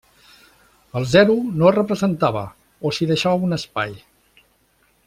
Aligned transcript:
El 0.99 1.05
zero 1.11 1.35
no 1.59 1.69
es 1.71 1.75
representava 1.77 2.43
o 2.91 2.95
s'hi 2.97 3.11
deixava 3.13 3.49
un 3.51 3.61
espai. 3.61 3.97